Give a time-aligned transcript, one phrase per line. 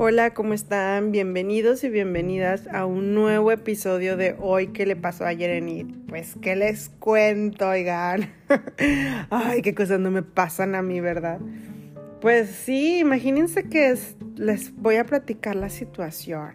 [0.00, 1.10] Hola, ¿cómo están?
[1.10, 5.88] Bienvenidos y bienvenidas a un nuevo episodio de Hoy ¿Qué le pasó ayer en IT.
[6.08, 8.32] Pues, ¿qué les cuento, oigan?
[9.30, 11.40] Ay, qué cosas no me pasan a mí, ¿verdad?
[12.20, 13.92] Pues sí, imagínense que
[14.36, 16.52] les voy a platicar la situación.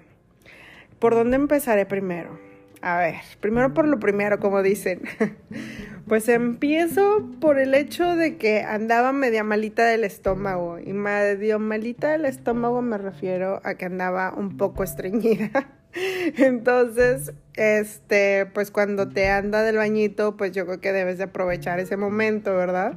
[1.00, 2.40] ¿Por dónde empezaré primero?
[2.82, 5.02] A ver, primero por lo primero, como dicen.
[6.08, 10.78] Pues empiezo por el hecho de que andaba media malita del estómago.
[10.80, 15.50] Y medio malita del estómago me refiero a que andaba un poco estreñida.
[16.38, 21.80] Entonces, este, pues cuando te anda del bañito, pues yo creo que debes de aprovechar
[21.80, 22.94] ese momento, ¿verdad?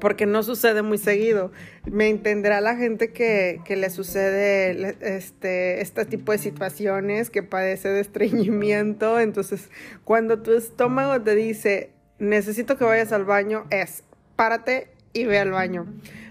[0.00, 1.52] Porque no sucede muy seguido.
[1.90, 8.00] Me entenderá la gente que, le sucede este, este tipo de situaciones, que padece de
[8.00, 9.20] estreñimiento.
[9.20, 9.70] Entonces,
[10.04, 14.02] cuando tu estómago te dice, necesito que vayas al baño, es,
[14.34, 15.86] párate y ve al baño.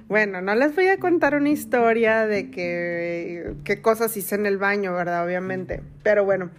[0.07, 4.57] Bueno, no les voy a contar una historia de que, qué cosas hice en el
[4.57, 5.23] baño, ¿verdad?
[5.23, 5.81] Obviamente.
[6.01, 6.49] Pero bueno,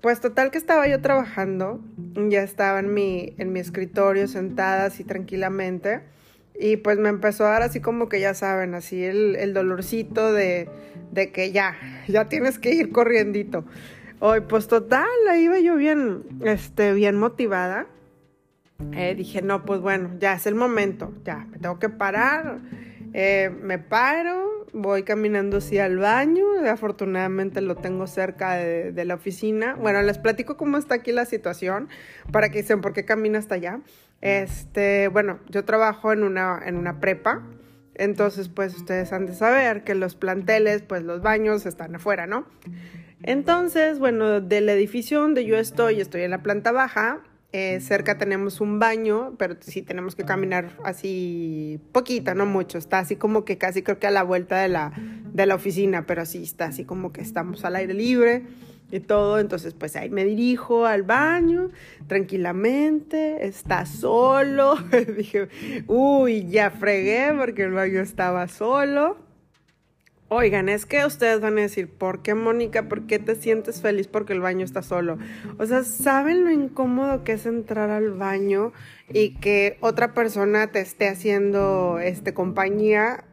[0.00, 1.80] pues total que estaba yo trabajando,
[2.28, 6.00] ya estaba en mi, en mi escritorio sentada así tranquilamente
[6.58, 10.32] y pues me empezó a dar así como que ya saben, así el, el dolorcito
[10.32, 10.68] de,
[11.12, 11.76] de, que ya,
[12.08, 13.64] ya tienes que ir corriendito.
[14.18, 17.86] Hoy, pues total, ahí iba yo bien, este, bien motivada.
[18.92, 22.58] Eh, dije, no, pues bueno, ya es el momento, ya, me tengo que parar.
[23.14, 29.14] Eh, me paro, voy caminando así al baño, afortunadamente lo tengo cerca de, de, la
[29.14, 29.76] oficina.
[29.76, 31.88] Bueno, les platico cómo está aquí la situación
[32.32, 33.80] para que dicen por qué camina hasta allá.
[34.20, 37.42] Este, bueno, yo trabajo en una, en una prepa,
[37.94, 42.46] entonces pues ustedes han de saber que los planteles, pues los baños están afuera, ¿no?
[43.22, 47.20] Entonces, bueno, del edificio donde yo estoy, estoy en la planta baja,
[47.52, 52.78] eh, cerca tenemos un baño, pero sí tenemos que caminar así poquito, no mucho.
[52.78, 54.92] Está así como que casi creo que a la vuelta de la,
[55.32, 58.44] de la oficina, pero sí está así como que estamos al aire libre
[58.90, 59.38] y todo.
[59.38, 61.70] Entonces, pues ahí me dirijo al baño
[62.06, 64.76] tranquilamente, está solo.
[65.16, 65.48] Dije,
[65.86, 69.16] uy, ya fregué porque el baño estaba solo.
[70.30, 72.86] Oigan, es que ustedes van a decir, ¿por qué Mónica?
[72.86, 75.16] ¿Por qué te sientes feliz porque el baño está solo?
[75.58, 78.74] O sea, ¿saben lo incómodo que es entrar al baño
[79.08, 83.24] y que otra persona te esté haciendo este compañía?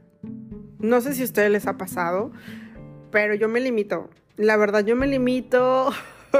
[0.79, 2.31] No sé si a ustedes les ha pasado,
[3.11, 5.91] pero yo me limito la verdad yo me limito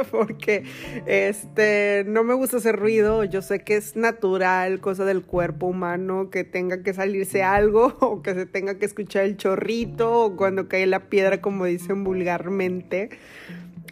[0.11, 0.63] porque
[1.05, 6.29] este no me gusta hacer ruido, yo sé que es natural, cosa del cuerpo humano
[6.29, 10.67] que tenga que salirse algo o que se tenga que escuchar el chorrito o cuando
[10.67, 13.09] cae la piedra como dicen vulgarmente.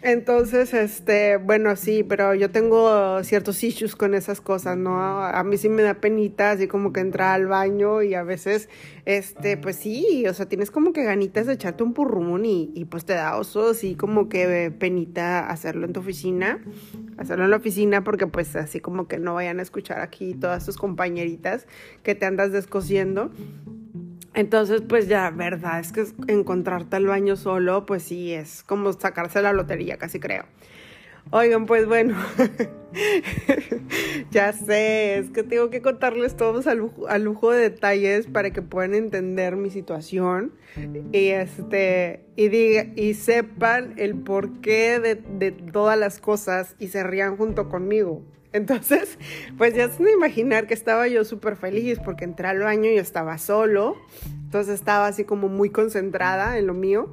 [0.02, 5.00] Entonces, este, bueno, sí, pero yo tengo ciertos issues con esas cosas, ¿no?
[5.00, 8.68] A mí sí me da penita, así como que entrar al baño y a veces,
[9.06, 12.84] este, pues sí, o sea, tienes como que ganitas de echarte un purrumón y, y
[12.84, 16.60] pues te da oso, así como que penita hacerlo en tu oficina,
[17.16, 20.66] hacerlo en la oficina porque pues así como que no vayan a escuchar aquí todas
[20.66, 21.66] tus compañeritas
[22.02, 23.30] que te andas descosiendo.
[24.34, 29.40] Entonces, pues ya, verdad, es que encontrarte al baño solo, pues sí, es como sacarse
[29.42, 30.44] la lotería, casi creo.
[31.30, 32.16] Oigan, pues bueno,
[34.30, 36.78] ya sé, es que tengo que contarles todos al
[37.24, 40.52] lujo, de detalles para que puedan entender mi situación
[41.12, 47.36] y este y diga, y sepan el porqué de todas las cosas y se rían
[47.36, 48.22] junto conmigo.
[48.54, 49.18] Entonces,
[49.58, 52.98] pues ya se de imaginar que estaba yo súper feliz porque entré al baño y
[52.98, 53.96] estaba solo.
[54.44, 57.08] Entonces estaba así como muy concentrada en lo mío.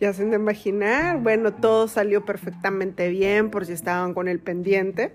[0.00, 1.18] Ya se de imaginar.
[1.18, 5.14] Bueno, todo salió perfectamente bien por si estaban con el pendiente.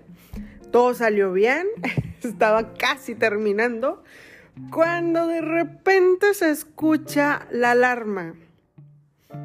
[0.72, 1.66] Todo salió bien.
[2.22, 4.02] estaba casi terminando.
[4.72, 8.36] Cuando de repente se escucha la alarma.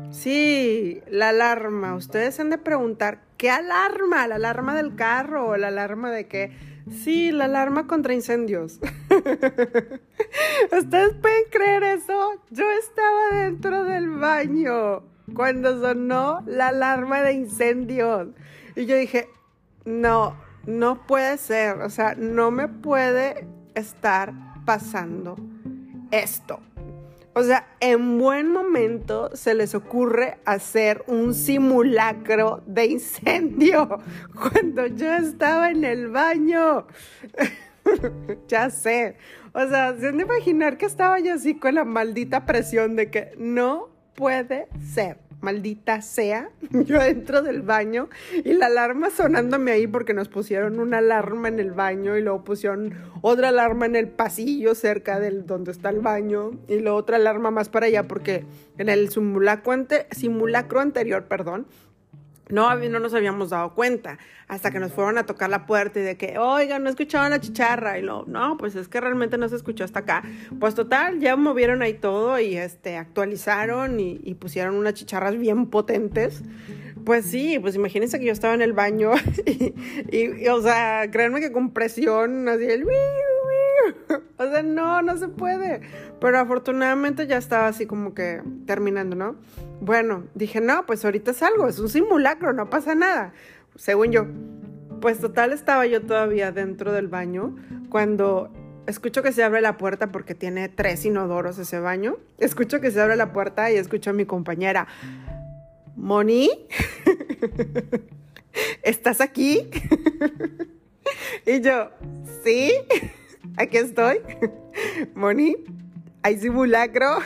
[0.10, 1.96] Sí, la alarma.
[1.96, 4.26] Ustedes han de preguntar, ¿qué alarma?
[4.26, 6.56] ¿La alarma del carro o la alarma de qué?
[6.90, 8.80] Sí, la alarma contra incendios.
[10.72, 12.42] ¿Ustedes pueden creer eso?
[12.52, 15.04] Yo estaba dentro del baño
[15.36, 18.30] cuando sonó la alarma de incendios.
[18.78, 19.28] Y yo dije,
[19.84, 21.82] no, no puede ser.
[21.82, 24.32] O sea, no me puede estar
[24.64, 25.36] pasando
[26.12, 26.62] esto.
[27.36, 34.00] O sea, en buen momento se les ocurre hacer un simulacro de incendio
[34.36, 36.86] cuando yo estaba en el baño.
[38.48, 39.18] ya sé.
[39.54, 43.10] O sea, se han de imaginar que estaba yo así con la maldita presión de
[43.10, 45.18] que no puede ser.
[45.44, 48.10] Maldita sea, yo dentro del baño
[48.44, 52.44] y la alarma sonándome ahí porque nos pusieron una alarma en el baño y luego
[52.44, 57.18] pusieron otra alarma en el pasillo cerca del donde está el baño y luego otra
[57.18, 58.46] alarma más para allá porque
[58.78, 59.74] en el simulacro,
[60.12, 61.68] simulacro anterior, perdón,
[62.50, 66.04] no, no nos habíamos dado cuenta hasta que nos fueron a tocar la puerta y
[66.04, 67.98] de que, oigan, no escuchaban la chicharra.
[67.98, 70.24] Y lo, no, pues es que realmente no se escuchó hasta acá.
[70.60, 76.44] Pues total, ya movieron ahí todo y este, actualizaron y, pusieron unas chicharras bien potentes.
[77.06, 79.12] Pues sí, pues imagínense que yo estaba en el baño
[79.46, 79.74] y,
[80.12, 82.86] y, o sea, créanme que con presión, así el...
[84.38, 85.82] O sea, no, no se puede.
[86.20, 89.36] Pero afortunadamente ya estaba así como que terminando, ¿no?
[89.80, 93.34] Bueno, dije, no, pues ahorita salgo, es un simulacro, no pasa nada.
[93.76, 94.26] Según yo.
[95.02, 97.56] Pues total estaba yo todavía dentro del baño
[97.90, 98.50] cuando
[98.88, 102.18] escucho que se abre la puerta porque tiene tres inodoros ese baño.
[102.38, 104.88] Escucho que se abre la puerta y escucho a mi compañera,
[105.96, 106.50] Moni,
[108.84, 109.70] ¿estás aquí?
[111.46, 111.92] y yo,
[112.44, 112.74] sí,
[113.58, 114.20] aquí estoy.
[115.16, 115.56] Moni,
[116.22, 117.20] hay simulacro.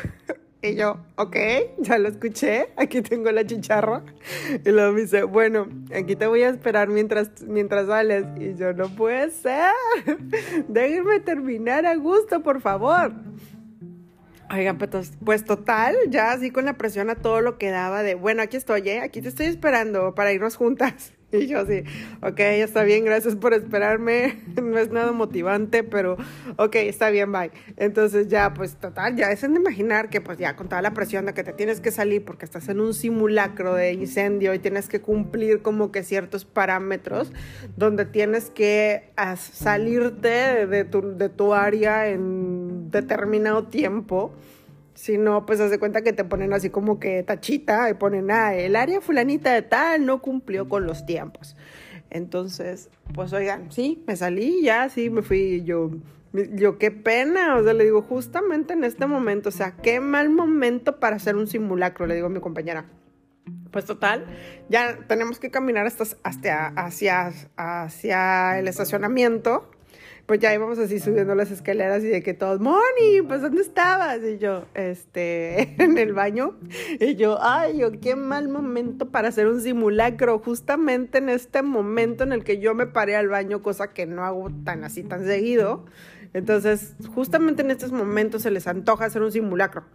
[0.60, 1.36] Y yo, ok,
[1.78, 4.04] ya lo escuché, aquí tengo la chicharra.
[4.66, 8.26] Y luego me dice, bueno, aquí te voy a esperar mientras, mientras sales.
[8.40, 9.72] Y yo, no puede ser.
[10.68, 13.14] Déjenme terminar a gusto, por favor.
[14.50, 18.16] Oigan, pues, pues total, ya así con la presión a todo lo que daba de,
[18.16, 19.02] bueno, aquí estoy, ¿eh?
[19.02, 21.14] aquí te estoy esperando para irnos juntas.
[21.30, 21.84] Y yo así,
[22.22, 24.38] ok, está bien, gracias por esperarme.
[24.68, 26.18] No es nada motivante, pero
[26.58, 27.52] ok, está bien, bye.
[27.78, 31.26] Entonces ya, pues total, ya es de imaginar que pues ya con toda la presión
[31.26, 34.90] de que te tienes que salir porque estás en un simulacro de incendio y tienes
[34.90, 37.32] que cumplir como que ciertos parámetros
[37.78, 44.34] donde tienes que salirte de tu, de tu área en determinado tiempo
[44.98, 48.56] si no, pues hace cuenta que te ponen así como que tachita y ponen, ah,
[48.56, 51.56] el área fulanita de tal no cumplió con los tiempos.
[52.10, 55.92] Entonces, pues oigan, sí, me salí, ya, sí, me fui yo.
[56.34, 60.32] Yo, qué pena, o sea, le digo, justamente en este momento, o sea, qué mal
[60.32, 62.86] momento para hacer un simulacro, le digo a mi compañera.
[63.72, 64.26] Pues total,
[64.68, 69.70] ya tenemos que caminar hasta, hasta hacia, hacia el estacionamiento
[70.28, 74.20] pues ya íbamos así subiendo las escaleras y de que todos, Moni, pues ¿dónde estabas?
[74.24, 76.58] Y yo, este, en el baño.
[77.00, 82.26] Y yo, ay, yo, qué mal momento para hacer un simulacro, justamente en este momento
[82.26, 85.24] en el que yo me paré al baño, cosa que no hago tan así, tan
[85.26, 85.86] seguido.
[86.34, 89.86] Entonces, justamente en estos momentos se les antoja hacer un simulacro.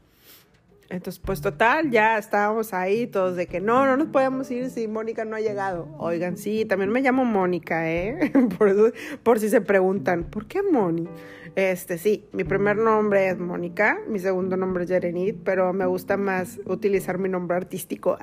[0.92, 4.88] Entonces, pues total, ya estábamos ahí todos de que no, no nos podemos ir si
[4.88, 5.88] Mónica no ha llegado.
[5.96, 8.30] Oigan, sí, también me llamo Mónica, ¿eh?
[9.22, 11.08] Por, si se preguntan, ¿por qué Moni?
[11.56, 16.18] Este, sí, mi primer nombre es Mónica, mi segundo nombre es Yerenit, pero me gusta
[16.18, 18.18] más utilizar mi nombre artístico.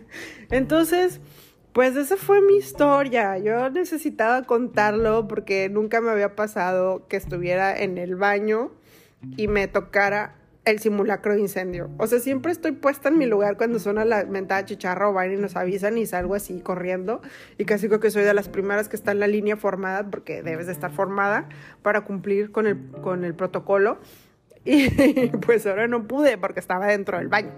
[0.50, 1.20] Entonces,
[1.74, 3.36] pues esa fue mi historia.
[3.36, 8.70] Yo necesitaba contarlo porque nunca me había pasado que estuviera en el baño
[9.36, 11.90] y me tocara el simulacro de incendio.
[11.98, 15.32] O sea, siempre estoy puesta en mi lugar cuando suena la mentada chicharra o van
[15.32, 17.20] y nos avisan y salgo así corriendo.
[17.58, 20.42] Y casi creo que soy de las primeras que está en la línea formada, porque
[20.42, 21.48] debes de estar formada
[21.82, 23.98] para cumplir con el, con el protocolo.
[24.66, 27.52] Y pues ahora no pude porque estaba dentro del baño.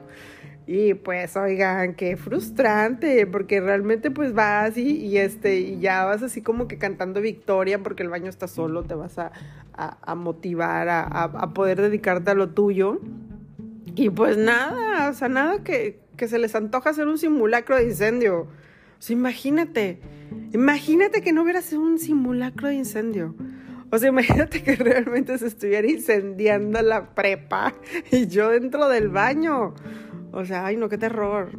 [0.67, 6.25] Y pues, oigan, qué frustrante, porque realmente pues vas y, y, este, y ya vas
[6.25, 9.31] así como que cantando victoria porque el baño está solo, te vas a,
[9.75, 13.01] a, motivar, a, a, poder dedicarte a lo tuyo.
[13.95, 17.85] Y pues nada, o sea, nada que, que se les antoja hacer un simulacro de
[17.85, 18.41] incendio.
[18.41, 18.49] O
[18.99, 20.01] sea, imagínate,
[20.53, 23.37] imagínate que no hubiera sido un simulacro de incendio.
[23.91, 27.73] O sea, imagínate que realmente se estuviera incendiando la prepa
[28.11, 29.75] y yo dentro del baño.
[30.37, 31.51] O sea, ay no, qué terror.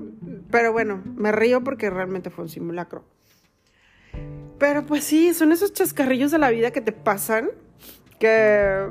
[0.51, 3.03] Pero bueno, me río porque realmente fue un simulacro.
[4.59, 7.49] Pero pues sí, son esos chascarrillos de la vida que te pasan
[8.19, 8.87] que,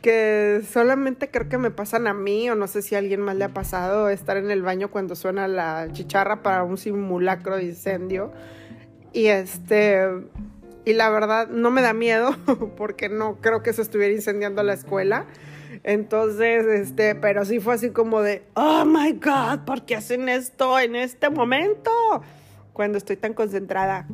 [0.00, 3.36] que solamente creo que me pasan a mí o no sé si a alguien más
[3.36, 7.64] le ha pasado estar en el baño cuando suena la chicharra para un simulacro de
[7.64, 8.32] incendio.
[9.12, 10.06] Y este,
[10.86, 12.34] y la verdad no me da miedo
[12.78, 15.26] porque no creo que se estuviera incendiando la escuela.
[15.84, 20.78] Entonces, este, pero sí fue así como de, oh my God, ¿por qué hacen esto
[20.78, 21.90] en este momento?
[22.72, 24.06] Cuando estoy tan concentrada.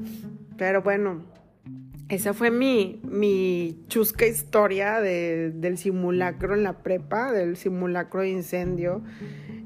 [0.56, 1.24] Pero bueno,
[2.08, 8.30] esa fue mi, mi chusca historia de, del simulacro en la prepa, del simulacro de
[8.30, 9.02] incendio.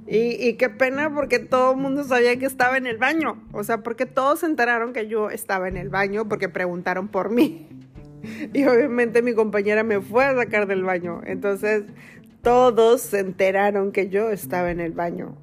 [0.07, 3.43] Y, y, qué pena porque todo el mundo sabía que estaba en el baño.
[3.53, 7.31] O sea, porque todos se enteraron que yo estaba en el baño porque preguntaron por
[7.31, 7.69] mí.
[8.53, 11.21] Y obviamente mi compañera me fue a sacar del baño.
[11.25, 11.85] Entonces
[12.43, 15.37] todos se enteraron que yo estaba en el baño.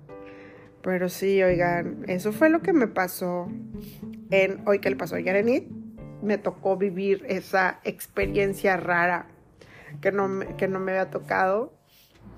[0.81, 3.47] Pero sí, oigan, eso fue lo que me pasó
[4.29, 5.67] en hoy que le pasó a Yarenit.
[6.21, 9.27] Me tocó vivir esa experiencia rara
[10.01, 11.73] que no, me, que no me había tocado.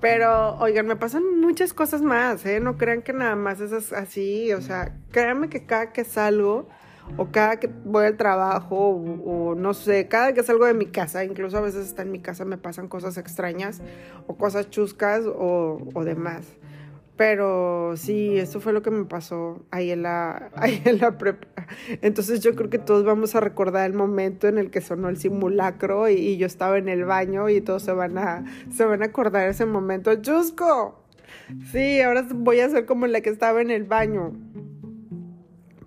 [0.00, 2.60] Pero, oigan, me pasan muchas cosas más, ¿eh?
[2.60, 4.52] No crean que nada más es así.
[4.52, 6.68] O sea, créanme que cada que salgo
[7.16, 11.24] o cada que voy al trabajo o, no sé, cada que salgo de mi casa,
[11.24, 13.80] incluso a veces está en mi casa me pasan cosas extrañas
[14.26, 16.58] o cosas chuscas o, o demás.
[17.18, 21.48] Pero sí, eso fue lo que me pasó ahí en la, ahí en la prepa.
[22.00, 25.16] Entonces yo creo que todos vamos a recordar el momento en el que sonó el
[25.16, 29.06] simulacro y, yo estaba en el baño y todos se van a, se van a
[29.06, 30.14] acordar ese momento.
[30.14, 31.02] ¡Chusco!
[31.72, 34.34] Sí, ahora voy a ser como la que estaba en el baño.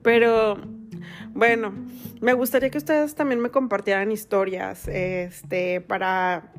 [0.01, 0.57] Pero
[1.33, 1.73] bueno,
[2.21, 6.51] me gustaría que ustedes también me compartieran historias, este, para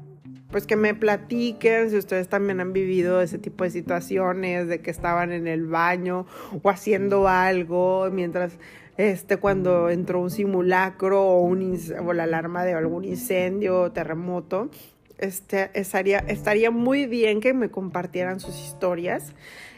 [0.52, 4.90] pues que me platiquen si ustedes también han vivido ese tipo de situaciones de que
[4.90, 6.26] estaban en el baño
[6.62, 8.58] o haciendo algo mientras
[8.98, 14.70] este cuando entró un simulacro o un o la alarma de algún incendio o terremoto
[15.16, 19.32] este estaría estaría muy bien que me compartieran sus historias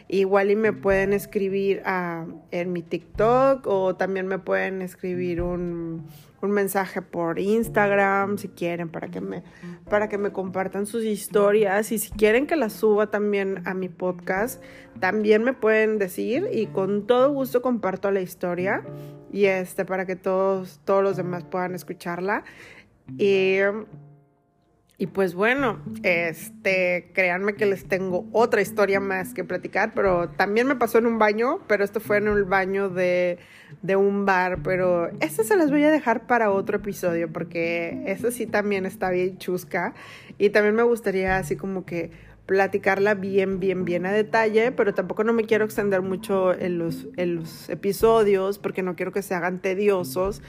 [0.09, 6.07] Igual y me pueden escribir a, en mi TikTok o también me pueden escribir un,
[6.43, 9.43] un, mensaje por Instagram si quieren para que, me,
[9.89, 13.89] para que me compartan sus historias y si quieren que las suba también a mi
[13.89, 14.63] podcast,
[15.01, 18.83] también me pueden decir y con todo gusto comparto la historia
[19.33, 22.45] y este para que todos, todos los demás puedan escucharla.
[23.19, 23.57] Y
[24.97, 30.69] y pues bueno, este, créanme que les tengo otra historia más que platicar, pero también
[30.69, 33.39] me pasó en un baño, pero esto fue en el baño de,
[33.83, 38.31] de un bar, pero esta se las voy a dejar para otro episodio porque esa
[38.31, 39.95] sí también está bien chusca
[40.39, 42.13] y también me gustaría así como que
[42.47, 47.07] platicarla bien, bien, bien a detalle, pero tampoco no me quiero extender mucho en los,
[47.17, 50.43] en los episodios porque no quiero que se hagan tediosos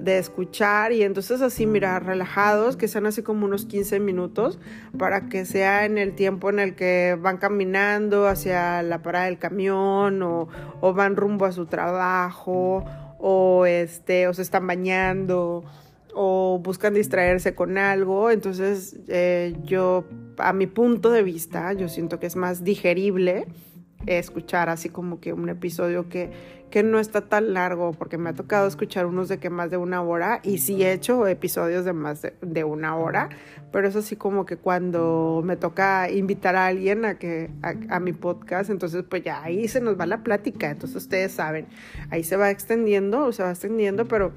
[0.00, 4.58] de escuchar y entonces así, mira, relajados, que sean así como unos 15 minutos
[4.96, 9.38] para que sea en el tiempo en el que van caminando hacia la parada del
[9.38, 10.48] camión o,
[10.80, 12.84] o van rumbo a su trabajo
[13.18, 15.64] o, este, o se están bañando
[16.14, 18.30] o buscan distraerse con algo.
[18.30, 20.04] Entonces, eh, yo,
[20.38, 23.46] a mi punto de vista, yo siento que es más digerible
[24.06, 26.30] escuchar así como que un episodio que,
[26.70, 29.76] que no está tan largo, porque me ha tocado escuchar unos de que más de
[29.76, 33.28] una hora y sí he hecho episodios de más de, una hora,
[33.70, 38.12] pero es así como que cuando me toca invitar a alguien a, que, a, mi
[38.12, 41.66] podcast, entonces pues ya ahí se nos va la plática, entonces ustedes saben,
[42.10, 44.32] ahí se va extendiendo, se va extendiendo, pero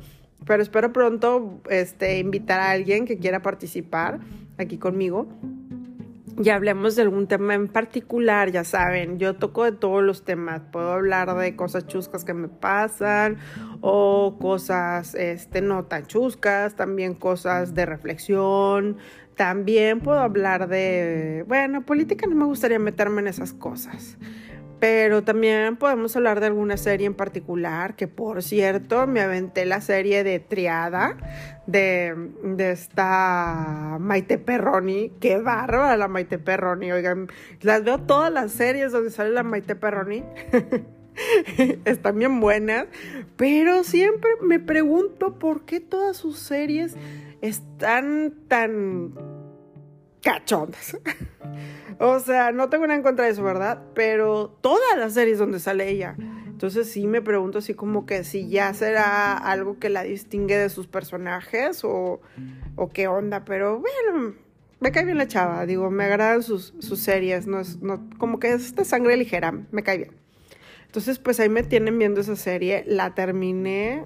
[0.46, 4.20] pero espero pronto este, invitar a alguien que quiera participar
[4.58, 5.27] aquí conmigo
[6.38, 10.62] y hablemos de algún tema en particular, ya saben, yo toco de todos los temas,
[10.72, 13.38] puedo hablar de cosas chuscas que me pasan
[13.80, 18.98] o cosas este no tan chuscas, también cosas de reflexión,
[19.36, 24.18] también puedo hablar de, bueno, política no me gustaría meterme en esas cosas.
[24.79, 29.82] Pero también podemos hablar de alguna serie en particular, que por cierto me aventé la
[29.82, 31.17] serie de Triada
[31.65, 32.13] de,
[32.44, 35.12] de esta Maite Perroni.
[35.20, 36.91] Qué bárbara la Maite Perroni.
[36.91, 37.27] Oigan,
[37.62, 40.24] las veo todas las series donde sale la Maite Perroni.
[41.86, 42.88] Están bien buenas,
[43.38, 46.98] pero siempre me pregunto por qué todas sus series
[47.41, 49.13] están tan
[50.25, 50.98] cachondas.
[52.00, 53.84] o sea, no tengo nada en contra de eso, ¿verdad?
[53.94, 56.15] Pero todas las series donde sale ella.
[56.48, 60.70] Entonces sí me pregunto así como que si ya será algo que la distingue de
[60.70, 62.22] sus personajes o,
[62.75, 63.46] o qué onda.
[63.46, 64.34] Pero bueno,
[64.79, 65.65] me cae bien la chava.
[65.67, 67.46] Digo, me agradan sus, sus series.
[67.46, 69.51] No es, no, como que es esta sangre ligera.
[69.72, 70.12] Me cae bien.
[70.88, 72.84] Entonces, pues ahí me tienen viendo esa serie.
[72.88, 74.03] La terminé.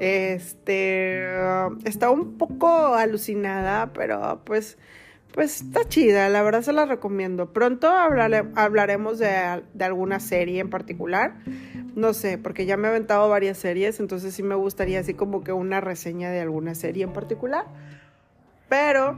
[0.00, 1.22] Este.
[1.84, 4.78] estaba un poco alucinada, pero pues
[5.34, 7.52] pues está chida, la verdad se la recomiendo.
[7.52, 9.26] Pronto hablaremos de,
[9.80, 11.34] alguna serie en particular.
[11.96, 15.42] No sé, porque ya me he aventado varias series, entonces sí me gustaría así como
[15.42, 17.66] que una reseña de alguna serie en particular.
[18.68, 19.16] Pero,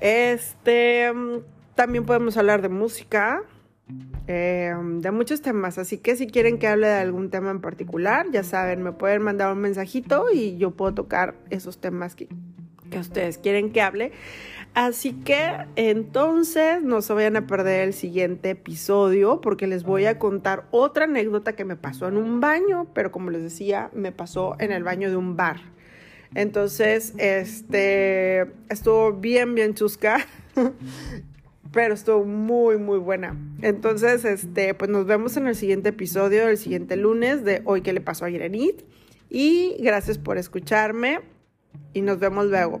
[0.00, 1.12] este,
[1.74, 3.42] también podemos hablar de música,
[4.26, 5.76] eh, de muchos temas.
[5.76, 9.20] Así que si quieren que hable de algún tema en particular, ya saben, me pueden
[9.20, 12.26] mandar un mensajito y yo puedo tocar esos temas que,
[12.90, 14.12] que ustedes quieren que hable.
[14.78, 20.20] Así que entonces no se vayan a perder el siguiente episodio porque les voy a
[20.20, 24.54] contar otra anécdota que me pasó en un baño, pero como les decía, me pasó
[24.60, 25.56] en el baño de un bar.
[26.36, 30.24] Entonces, este, estuvo bien, bien chusca.
[31.72, 33.36] pero estuvo muy, muy buena.
[33.62, 37.92] Entonces, este, pues nos vemos en el siguiente episodio, el siguiente lunes de Hoy que
[37.92, 38.82] le pasó a Irenit.
[39.28, 41.18] Y gracias por escucharme
[41.94, 42.80] y nos vemos luego.